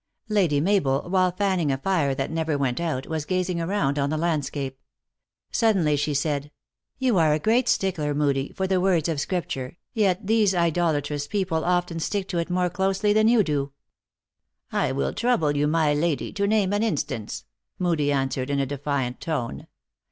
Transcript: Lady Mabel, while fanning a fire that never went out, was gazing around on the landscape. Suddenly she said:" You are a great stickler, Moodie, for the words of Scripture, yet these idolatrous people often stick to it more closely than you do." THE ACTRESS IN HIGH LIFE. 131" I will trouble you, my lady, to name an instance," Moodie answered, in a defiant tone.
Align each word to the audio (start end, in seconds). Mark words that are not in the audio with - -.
Lady 0.29 0.59
Mabel, 0.59 1.03
while 1.11 1.31
fanning 1.31 1.71
a 1.71 1.77
fire 1.77 2.15
that 2.15 2.31
never 2.31 2.57
went 2.57 2.79
out, 2.79 3.05
was 3.05 3.23
gazing 3.23 3.61
around 3.61 3.99
on 3.99 4.09
the 4.09 4.17
landscape. 4.17 4.79
Suddenly 5.51 5.95
she 5.95 6.15
said:" 6.15 6.49
You 6.97 7.19
are 7.19 7.33
a 7.33 7.37
great 7.39 7.69
stickler, 7.69 8.15
Moodie, 8.15 8.51
for 8.55 8.65
the 8.65 8.81
words 8.81 9.07
of 9.07 9.21
Scripture, 9.21 9.77
yet 9.93 10.25
these 10.25 10.55
idolatrous 10.55 11.27
people 11.27 11.63
often 11.63 11.99
stick 11.99 12.27
to 12.29 12.39
it 12.39 12.49
more 12.49 12.71
closely 12.71 13.13
than 13.13 13.27
you 13.27 13.43
do." 13.43 13.73
THE 14.71 14.77
ACTRESS 14.77 14.79
IN 14.79 14.79
HIGH 14.79 14.79
LIFE. 14.79 14.87
131" 14.87 14.87
I 14.87 14.91
will 14.97 15.13
trouble 15.13 15.55
you, 15.55 15.67
my 15.67 15.93
lady, 15.93 16.33
to 16.33 16.47
name 16.47 16.73
an 16.73 16.81
instance," 16.81 17.45
Moodie 17.77 18.11
answered, 18.11 18.49
in 18.49 18.59
a 18.59 18.65
defiant 18.65 19.19
tone. 19.19 19.67